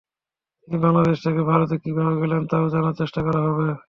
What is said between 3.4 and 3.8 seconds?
হবে।